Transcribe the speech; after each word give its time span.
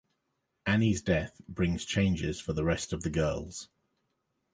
Annie's 0.65 1.03
death 1.03 1.39
brings 1.47 1.85
changes 1.85 2.39
for 2.41 2.53
the 2.53 2.63
rest 2.63 2.91
of 2.91 3.03
the 3.03 3.11
girls. 3.11 3.69